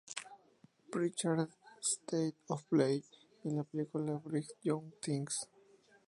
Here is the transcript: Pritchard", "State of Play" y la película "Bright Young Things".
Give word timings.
Pritchard", 0.91 1.51
"State 1.79 2.33
of 2.49 2.65
Play" 2.71 3.03
y 3.43 3.51
la 3.51 3.63
película 3.63 4.13
"Bright 4.17 4.49
Young 4.63 4.91
Things". 4.99 5.47